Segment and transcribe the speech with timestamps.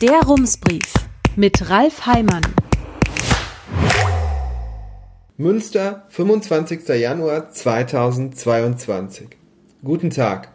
[0.00, 0.94] Der Rumsbrief
[1.36, 2.40] mit Ralf Heimann.
[5.36, 6.88] Münster, 25.
[6.88, 9.28] Januar 2022.
[9.84, 10.52] Guten Tag.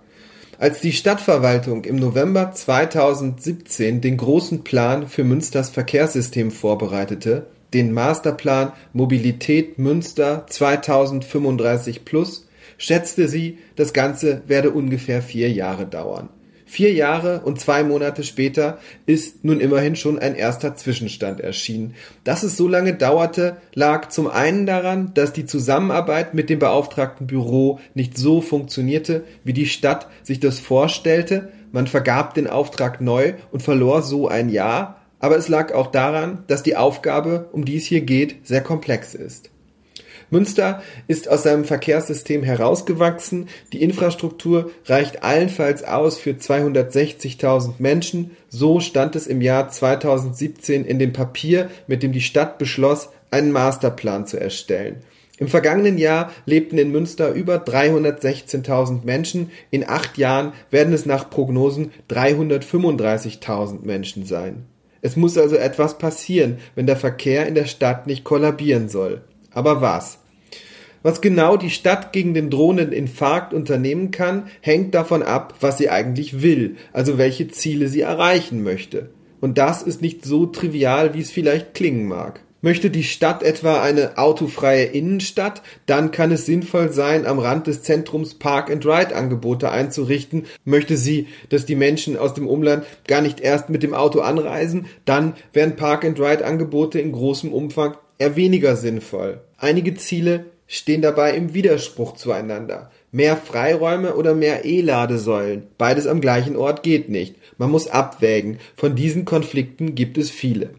[0.57, 8.71] Als die Stadtverwaltung im November 2017 den großen Plan für Münsters Verkehrssystem vorbereitete, den Masterplan
[8.93, 12.47] Mobilität Münster 2035 Plus,
[12.79, 16.29] schätzte sie, das Ganze werde ungefähr vier Jahre dauern.
[16.67, 21.93] Vier Jahre und zwei Monate später ist nun immerhin schon ein erster Zwischenstand erschienen.
[22.23, 27.27] Dass es so lange dauerte, lag zum einen daran, dass die Zusammenarbeit mit dem beauftragten
[27.27, 31.49] Büro nicht so funktionierte, wie die Stadt sich das vorstellte.
[31.71, 36.45] Man vergab den Auftrag neu und verlor so ein Jahr, aber es lag auch daran,
[36.47, 39.51] dass die Aufgabe, um die es hier geht, sehr komplex ist.
[40.29, 43.47] Münster ist aus seinem Verkehrssystem herausgewachsen.
[43.73, 48.31] Die Infrastruktur reicht allenfalls aus für 260.000 Menschen.
[48.49, 53.51] So stand es im Jahr 2017 in dem Papier, mit dem die Stadt beschloss, einen
[53.51, 55.03] Masterplan zu erstellen.
[55.37, 59.51] Im vergangenen Jahr lebten in Münster über 316.000 Menschen.
[59.69, 64.65] In acht Jahren werden es nach Prognosen 335.000 Menschen sein.
[65.01, 69.21] Es muss also etwas passieren, wenn der Verkehr in der Stadt nicht kollabieren soll.
[69.51, 70.19] Aber was?
[71.05, 75.91] Was genau die Stadt gegen den drohenden Infarkt unternehmen kann, hängt davon ab, was sie
[75.91, 79.11] eigentlich will, also welche Ziele sie erreichen möchte.
[79.39, 82.39] Und das ist nicht so trivial, wie es vielleicht klingen mag.
[82.61, 87.83] Möchte die Stadt etwa eine autofreie Innenstadt, dann kann es sinnvoll sein, am Rand des
[87.83, 90.47] Zentrums Park-and-Ride-Angebote einzurichten.
[90.63, 94.87] Möchte sie, dass die Menschen aus dem Umland gar nicht erst mit dem Auto anreisen,
[95.05, 99.41] dann wären Park-and-Ride-Angebote in großem Umfang eher weniger sinnvoll.
[99.59, 102.91] Einige Ziele stehen dabei im Widerspruch zueinander.
[103.11, 105.67] Mehr Freiräume oder mehr E-Ladesäulen.
[105.77, 107.35] Beides am gleichen Ort geht nicht.
[107.57, 108.59] Man muss abwägen.
[108.75, 110.71] Von diesen Konflikten gibt es viele.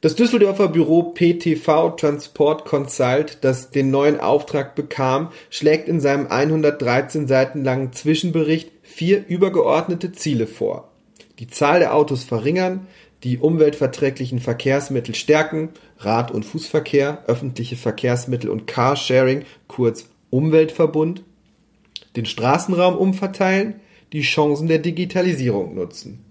[0.00, 7.26] Das Düsseldorfer Büro PTV Transport Consult, das den neuen Auftrag bekam, schlägt in seinem 113
[7.26, 10.90] Seiten langen Zwischenbericht vier übergeordnete Ziele vor.
[11.38, 12.86] Die Zahl der Autos verringern,
[13.24, 21.22] die umweltverträglichen Verkehrsmittel stärken, Rad- und Fußverkehr, öffentliche Verkehrsmittel und Carsharing, kurz Umweltverbund,
[22.16, 23.74] den Straßenraum umverteilen,
[24.12, 26.24] die Chancen der Digitalisierung nutzen.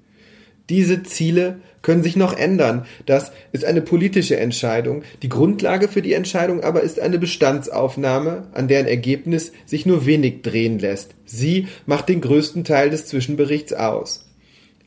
[0.70, 2.86] Diese Ziele können sich noch ändern.
[3.06, 5.04] Das ist eine politische Entscheidung.
[5.24, 10.42] Die Grundlage für die Entscheidung aber ist eine Bestandsaufnahme, an deren Ergebnis sich nur wenig
[10.44, 11.16] drehen lässt.
[11.26, 14.29] Sie macht den größten Teil des Zwischenberichts aus.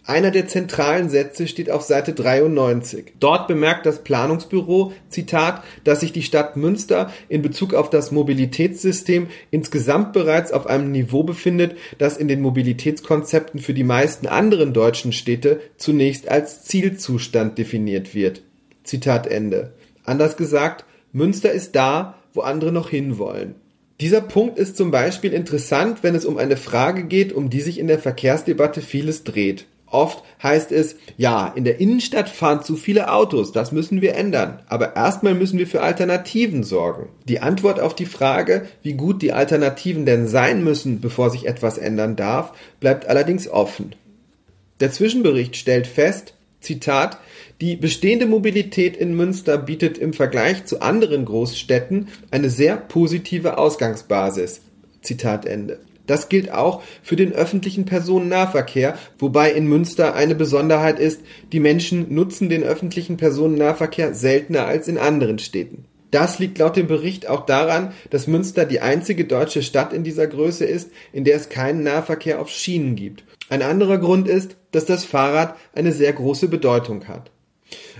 [0.05, 3.15] Einer der zentralen Sätze steht auf Seite 93.
[3.21, 9.29] Dort bemerkt das Planungsbüro, Zitat, dass sich die Stadt Münster in Bezug auf das Mobilitätssystem
[9.53, 15.13] insgesamt bereits auf einem Niveau befindet, das in den Mobilitätskonzepten für die meisten anderen deutschen
[15.13, 18.43] Städte zunächst als Zielzustand definiert wird.
[18.83, 19.73] Zitat Ende.
[20.05, 23.55] Anders gesagt, Münster ist da, wo andere noch hinwollen.
[24.01, 27.79] Dieser Punkt ist zum Beispiel interessant, wenn es um eine Frage geht, um die sich
[27.79, 29.67] in der Verkehrsdebatte vieles dreht.
[29.93, 34.61] Oft heißt es, ja, in der Innenstadt fahren zu viele Autos, das müssen wir ändern.
[34.67, 37.11] Aber erstmal müssen wir für Alternativen sorgen.
[37.29, 41.77] Die Antwort auf die Frage, wie gut die Alternativen denn sein müssen, bevor sich etwas
[41.77, 43.95] ändern darf, bleibt allerdings offen.
[44.81, 47.19] Der Zwischenbericht stellt fest, Zitat,
[47.61, 54.63] die bestehende Mobilität in Münster bietet im Vergleich zu anderen Großstädten eine sehr positive Ausgangsbasis.
[55.03, 55.81] Zitat Ende.
[56.07, 61.21] Das gilt auch für den öffentlichen Personennahverkehr, wobei in Münster eine Besonderheit ist,
[61.53, 65.85] die Menschen nutzen den öffentlichen Personennahverkehr seltener als in anderen Städten.
[66.13, 70.27] Das liegt laut dem Bericht auch daran, dass Münster die einzige deutsche Stadt in dieser
[70.27, 73.25] Größe ist, in der es keinen Nahverkehr auf Schienen gibt.
[73.49, 77.31] Ein anderer Grund ist, dass das Fahrrad eine sehr große Bedeutung hat.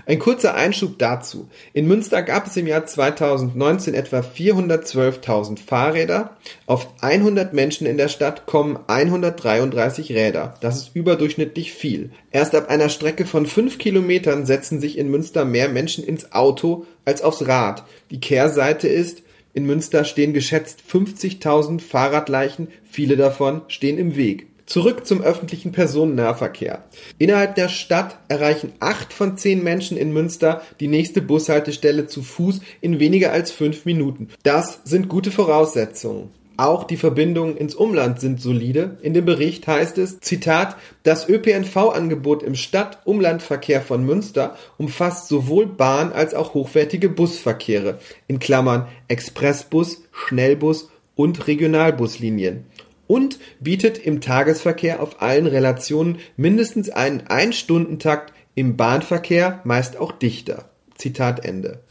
[0.05, 1.47] Ein kurzer Einschub dazu.
[1.73, 6.37] In Münster gab es im Jahr 2019 etwa 412.000 Fahrräder.
[6.65, 10.55] Auf 100 Menschen in der Stadt kommen 133 Räder.
[10.59, 12.11] Das ist überdurchschnittlich viel.
[12.31, 16.85] Erst ab einer Strecke von 5 Kilometern setzen sich in Münster mehr Menschen ins Auto
[17.05, 17.83] als aufs Rad.
[18.11, 19.23] Die Kehrseite ist,
[19.53, 24.47] in Münster stehen geschätzt 50.000 Fahrradleichen, viele davon stehen im Weg.
[24.73, 26.83] Zurück zum öffentlichen Personennahverkehr.
[27.19, 32.59] Innerhalb der Stadt erreichen acht von zehn Menschen in Münster die nächste Bushaltestelle zu Fuß
[32.81, 34.29] in weniger als fünf Minuten.
[34.41, 36.31] Das sind gute Voraussetzungen.
[36.57, 38.97] Auch die Verbindungen ins Umland sind solide.
[39.03, 46.13] In dem Bericht heißt es, Zitat, das ÖPNV-Angebot im Stadt-Umlandverkehr von Münster umfasst sowohl Bahn-
[46.13, 52.65] als auch hochwertige Busverkehre, in Klammern Expressbus, Schnellbus und Regionalbuslinien
[53.07, 60.69] und bietet im Tagesverkehr auf allen Relationen mindestens einen Ein-Stunden-Takt im Bahnverkehr meist auch dichter.
[60.95, 61.81] Zitat Ende.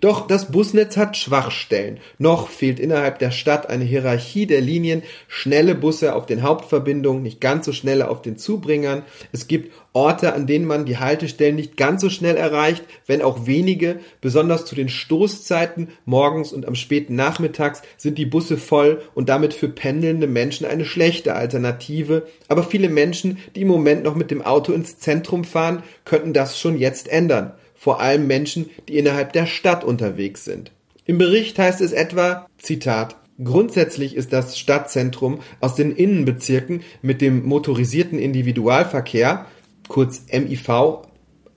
[0.00, 1.98] Doch das Busnetz hat Schwachstellen.
[2.18, 7.40] Noch fehlt innerhalb der Stadt eine Hierarchie der Linien, schnelle Busse auf den Hauptverbindungen, nicht
[7.40, 9.04] ganz so schnelle auf den Zubringern.
[9.32, 13.46] Es gibt Orte, an denen man die Haltestellen nicht ganz so schnell erreicht, wenn auch
[13.46, 14.00] wenige.
[14.20, 19.54] Besonders zu den Stoßzeiten morgens und am späten Nachmittags sind die Busse voll und damit
[19.54, 22.26] für pendelnde Menschen eine schlechte Alternative.
[22.48, 26.58] Aber viele Menschen, die im Moment noch mit dem Auto ins Zentrum fahren, könnten das
[26.58, 27.54] schon jetzt ändern
[27.84, 30.72] vor allem Menschen, die innerhalb der Stadt unterwegs sind.
[31.04, 37.44] Im Bericht heißt es etwa, Zitat, Grundsätzlich ist das Stadtzentrum aus den Innenbezirken mit dem
[37.44, 39.44] motorisierten Individualverkehr,
[39.88, 41.02] kurz MIV,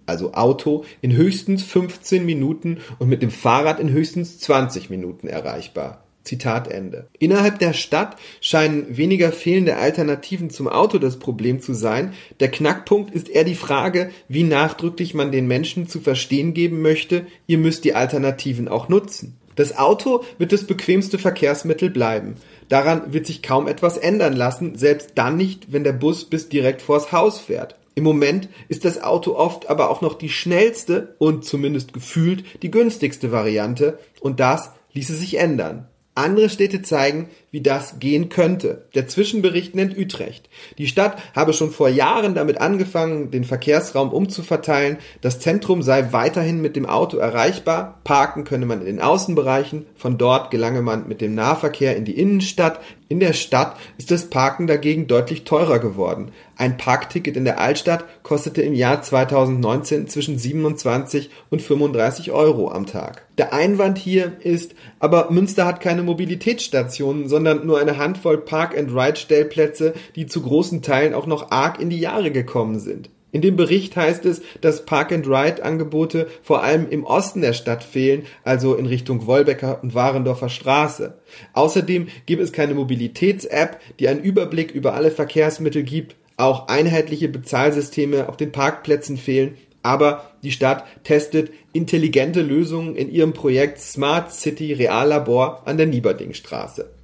[0.06, 6.07] also Auto, in höchstens 15 Minuten und mit dem Fahrrad in höchstens 20 Minuten erreichbar.
[6.28, 7.08] Zitat Ende.
[7.18, 12.14] Innerhalb der Stadt scheinen weniger fehlende Alternativen zum Auto das Problem zu sein.
[12.40, 17.26] Der Knackpunkt ist eher die Frage, wie nachdrücklich man den Menschen zu verstehen geben möchte,
[17.48, 19.38] ihr müsst die Alternativen auch nutzen.
[19.56, 22.36] Das Auto wird das bequemste Verkehrsmittel bleiben.
[22.70, 26.84] Daran wird sich kaum etwas ändern lassen, selbst dann nicht, wenn der Bus bis direkt
[26.84, 27.76] vors Haus fährt.
[27.96, 32.70] Im Moment ist das Auto oft aber auch noch die schnellste und zumindest gefühlt die
[32.70, 35.88] günstigste Variante und das ließe sich ändern.
[36.18, 38.86] Andere Städte zeigen, wie das gehen könnte.
[38.96, 40.50] Der Zwischenbericht nennt Utrecht.
[40.78, 44.98] Die Stadt habe schon vor Jahren damit angefangen, den Verkehrsraum umzuverteilen.
[45.22, 48.02] Das Zentrum sei weiterhin mit dem Auto erreichbar.
[48.04, 49.86] Parken könne man in den Außenbereichen.
[49.96, 52.80] Von dort gelange man mit dem Nahverkehr in die Innenstadt.
[53.10, 56.32] In der Stadt ist das Parken dagegen deutlich teurer geworden.
[56.58, 62.86] Ein Parkticket in der Altstadt kostete im Jahr 2019 zwischen 27 und 35 Euro am
[62.86, 63.26] Tag.
[63.38, 70.26] Der Einwand hier ist, aber Münster hat keine Mobilitätsstationen, sondern nur eine Handvoll Park-and-Ride-Stellplätze, die
[70.26, 73.10] zu großen Teilen auch noch arg in die Jahre gekommen sind.
[73.32, 78.76] In dem Bericht heißt es, dass Park-and-Ride-Angebote vor allem im Osten der Stadt fehlen, also
[78.76, 81.18] in Richtung Wolbecker und Warendorfer Straße.
[81.54, 86.16] Außerdem gibt es keine Mobilitäts-App, die einen Überblick über alle Verkehrsmittel gibt.
[86.38, 89.56] Auch einheitliche Bezahlsysteme auf den Parkplätzen fehlen.
[89.84, 96.97] Aber die Stadt testet intelligente Lösungen in ihrem Projekt Smart City Reallabor an der Nieberdingstraße.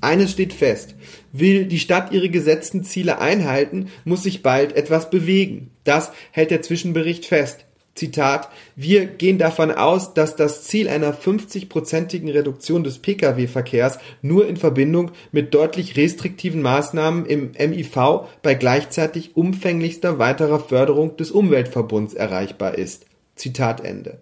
[0.00, 0.94] Eines steht fest.
[1.32, 5.70] Will die Stadt ihre gesetzten Ziele einhalten, muss sich bald etwas bewegen.
[5.84, 7.64] Das hält der Zwischenbericht fest.
[7.98, 14.56] Zitat, wir gehen davon aus, dass das Ziel einer 50-prozentigen Reduktion des Pkw-Verkehrs nur in
[14.56, 22.78] Verbindung mit deutlich restriktiven Maßnahmen im MIV bei gleichzeitig umfänglichster weiterer Förderung des Umweltverbunds erreichbar
[22.78, 23.06] ist.
[23.34, 24.20] Zitat Ende.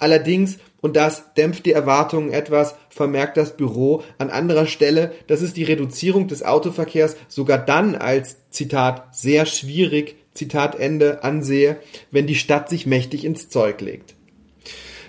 [0.00, 5.52] Allerdings und das dämpft die Erwartungen etwas, vermerkt das Büro an anderer Stelle, dass es
[5.52, 11.76] die Reduzierung des Autoverkehrs sogar dann als, Zitat, sehr schwierig, Zitat Ende, ansehe,
[12.10, 14.14] wenn die Stadt sich mächtig ins Zeug legt.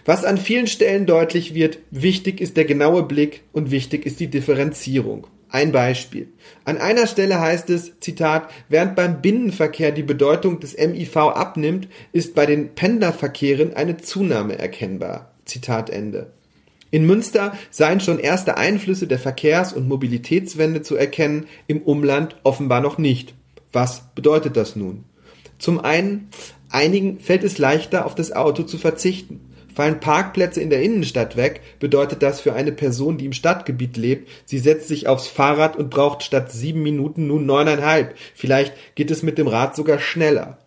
[0.04, 4.28] Was an vielen Stellen deutlich wird, wichtig ist der genaue Blick und wichtig ist die
[4.28, 5.28] Differenzierung.
[5.52, 6.30] Ein Beispiel.
[6.64, 12.36] An einer Stelle heißt es, Zitat, während beim Binnenverkehr die Bedeutung des MIV abnimmt, ist
[12.36, 15.34] bei den Pendlerverkehren eine Zunahme erkennbar.
[15.44, 16.32] Zitat Ende.
[16.90, 22.80] In Münster seien schon erste Einflüsse der Verkehrs- und Mobilitätswende zu erkennen, im Umland offenbar
[22.80, 23.34] noch nicht.
[23.74, 25.04] Was bedeutet das nun?
[25.60, 26.30] Zum einen,
[26.70, 29.51] einigen fällt es leichter, auf das Auto zu verzichten.
[29.74, 34.30] Fallen Parkplätze in der Innenstadt weg, bedeutet das für eine Person, die im Stadtgebiet lebt,
[34.46, 38.16] sie setzt sich aufs Fahrrad und braucht statt sieben Minuten nun neuneinhalb.
[38.36, 40.58] Vielleicht geht es mit dem Rad sogar schneller.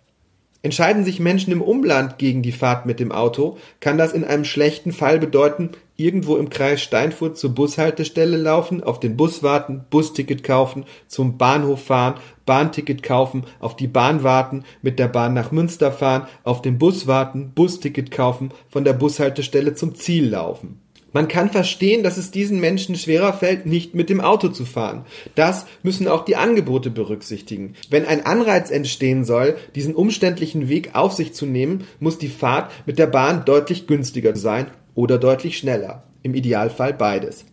[0.65, 4.47] Entscheiden sich Menschen im Umland gegen die Fahrt mit dem Auto, kann das in einem
[4.47, 10.43] schlechten Fall bedeuten, irgendwo im Kreis Steinfurt zur Bushaltestelle laufen, auf den Bus warten, Busticket
[10.43, 12.15] kaufen, zum Bahnhof fahren,
[12.47, 17.07] Bahnticket kaufen, auf die Bahn warten, mit der Bahn nach Münster fahren, auf den Bus
[17.07, 20.81] warten, Busticket kaufen, von der Bushaltestelle zum Ziel laufen.
[21.15, 25.07] Man kann verstehen, dass es diesen Menschen schwerer fällt, nicht mit dem Auto zu fahren.
[25.37, 27.75] Das müssen auch die Angebote berücksichtigen.
[27.89, 32.73] Wenn ein Anreiz entstehen soll, diesen umständlichen Weg auf sich zu nehmen, muss die Fahrt
[32.85, 34.67] mit der Bahn deutlich günstiger sein
[34.97, 36.03] oder deutlich schneller.
[36.25, 37.47] Im Idealfall beides.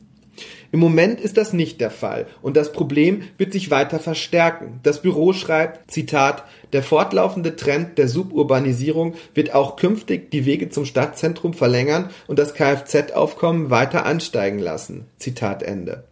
[0.73, 4.79] Im Moment ist das nicht der Fall und das Problem wird sich weiter verstärken.
[4.83, 10.85] Das Büro schreibt, Zitat, der fortlaufende Trend der Suburbanisierung wird auch künftig die Wege zum
[10.85, 15.07] Stadtzentrum verlängern und das Kfz-Aufkommen weiter ansteigen lassen.
[15.17, 16.05] Zitat Ende.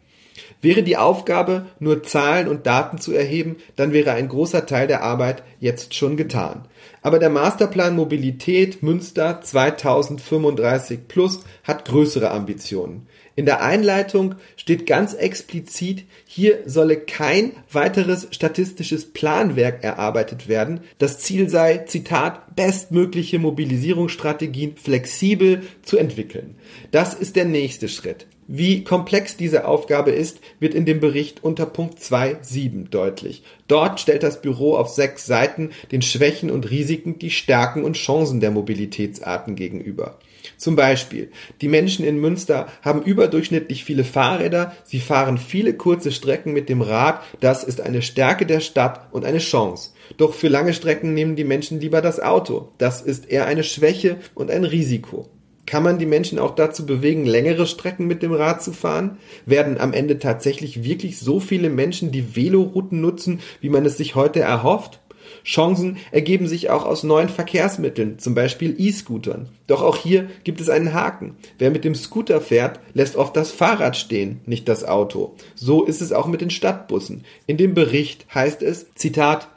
[0.62, 5.04] Wäre die Aufgabe, nur Zahlen und Daten zu erheben, dann wäre ein großer Teil der
[5.04, 6.66] Arbeit jetzt schon getan.
[7.02, 13.08] Aber der Masterplan Mobilität Münster 2035 Plus hat größere Ambitionen.
[13.36, 20.82] In der Einleitung steht ganz explizit, hier solle kein weiteres statistisches Planwerk erarbeitet werden.
[20.98, 26.56] Das Ziel sei, Zitat, bestmögliche Mobilisierungsstrategien flexibel zu entwickeln.
[26.92, 28.28] Das ist der nächste Schritt.
[28.52, 33.44] Wie komplex diese Aufgabe ist, wird in dem Bericht unter Punkt 2.7 deutlich.
[33.68, 38.40] Dort stellt das Büro auf sechs Seiten den Schwächen und Risiken die Stärken und Chancen
[38.40, 40.18] der Mobilitätsarten gegenüber.
[40.60, 46.52] Zum Beispiel, die Menschen in Münster haben überdurchschnittlich viele Fahrräder, sie fahren viele kurze Strecken
[46.52, 49.92] mit dem Rad, das ist eine Stärke der Stadt und eine Chance.
[50.18, 54.18] Doch für lange Strecken nehmen die Menschen lieber das Auto, das ist eher eine Schwäche
[54.36, 55.30] und ein Risiko.
[55.66, 59.18] Kann man die Menschen auch dazu bewegen, längere Strecken mit dem Rad zu fahren?
[59.46, 64.16] Werden am Ende tatsächlich wirklich so viele Menschen die Velorouten nutzen, wie man es sich
[64.16, 65.00] heute erhofft?
[65.44, 69.50] Chancen ergeben sich auch aus neuen Verkehrsmitteln, zum Beispiel E-Scootern.
[69.68, 71.36] Doch auch hier gibt es einen Haken.
[71.58, 75.36] Wer mit dem Scooter fährt, lässt oft das Fahrrad stehen, nicht das Auto.
[75.56, 77.24] So ist es auch mit den Stadtbussen.
[77.48, 79.48] In dem Bericht heißt es, Zitat,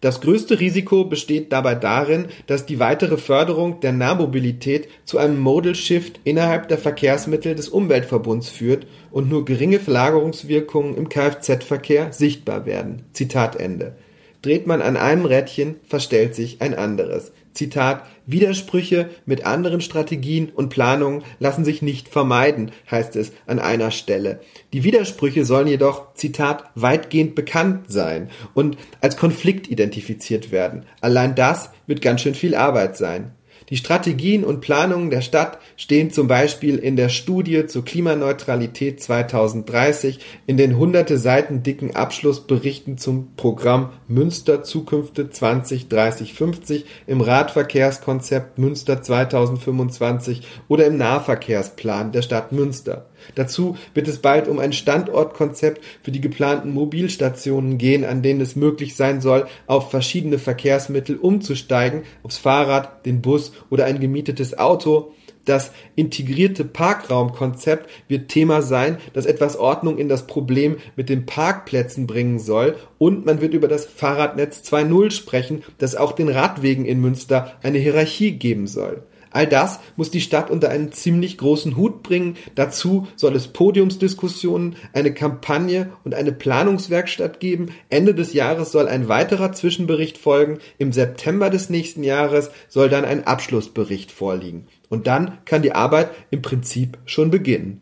[0.00, 5.74] das größte Risiko besteht dabei darin, dass die weitere Förderung der Nahmobilität zu einem Modal
[5.74, 13.02] Shift innerhalb der Verkehrsmittel des Umweltverbunds führt und nur geringe Verlagerungswirkungen im Kfz-Verkehr sichtbar werden.
[13.12, 13.96] Zitat Ende.
[14.42, 17.32] Dreht man an einem Rädchen, verstellt sich ein anderes.
[17.54, 23.90] Zitat, Widersprüche mit anderen Strategien und Planungen lassen sich nicht vermeiden, heißt es an einer
[23.90, 24.40] Stelle.
[24.72, 30.84] Die Widersprüche sollen jedoch, Zitat, weitgehend bekannt sein und als Konflikt identifiziert werden.
[31.00, 33.32] Allein das wird ganz schön viel Arbeit sein.
[33.70, 40.20] Die Strategien und Planungen der Stadt stehen zum Beispiel in der Studie zur Klimaneutralität 2030,
[40.46, 50.46] in den hunderte Seiten dicken Abschlussberichten zum Programm Münster Zukünfte 2030-50, im Radverkehrskonzept Münster 2025
[50.68, 53.07] oder im Nahverkehrsplan der Stadt Münster.
[53.34, 58.56] Dazu wird es bald um ein Standortkonzept für die geplanten Mobilstationen gehen, an denen es
[58.56, 65.12] möglich sein soll, auf verschiedene Verkehrsmittel umzusteigen, aufs Fahrrad, den Bus oder ein gemietetes Auto.
[65.48, 72.06] Das integrierte Parkraumkonzept wird Thema sein, das etwas Ordnung in das Problem mit den Parkplätzen
[72.06, 72.76] bringen soll.
[72.98, 77.78] Und man wird über das Fahrradnetz 2.0 sprechen, das auch den Radwegen in Münster eine
[77.78, 79.04] Hierarchie geben soll.
[79.30, 82.36] All das muss die Stadt unter einen ziemlich großen Hut bringen.
[82.54, 87.68] Dazu soll es Podiumsdiskussionen, eine Kampagne und eine Planungswerkstatt geben.
[87.90, 90.58] Ende des Jahres soll ein weiterer Zwischenbericht folgen.
[90.78, 94.66] Im September des nächsten Jahres soll dann ein Abschlussbericht vorliegen.
[94.88, 97.80] Und dann kann die Arbeit im Prinzip schon beginnen.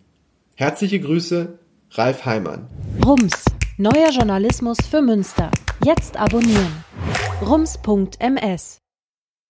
[0.57, 1.59] Herzliche Grüße,
[1.93, 2.67] Ralf Heimann.
[3.05, 3.45] Rums,
[3.76, 5.50] neuer Journalismus für Münster.
[5.85, 6.85] Jetzt abonnieren.
[7.43, 8.86] rums.ms